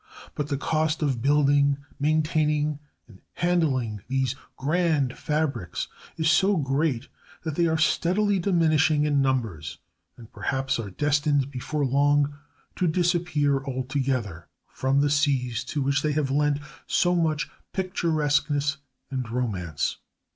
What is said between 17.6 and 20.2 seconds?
picturesqueness and romance.